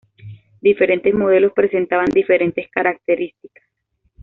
Diferentes 0.61 1.13
modelos 1.13 1.53
presentaban 1.53 2.07
diferentes 2.11 2.67
características. 2.71 3.63